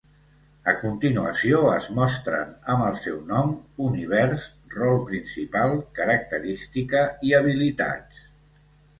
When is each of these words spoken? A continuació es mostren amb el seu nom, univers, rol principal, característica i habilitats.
A 0.71 0.73
continuació 0.83 1.57
es 1.73 1.89
mostren 1.97 2.55
amb 2.75 2.85
el 2.85 2.95
seu 3.01 3.19
nom, 3.31 3.51
univers, 3.87 4.47
rol 4.77 4.97
principal, 5.11 5.75
característica 5.99 7.03
i 7.29 7.35
habilitats. 7.41 8.25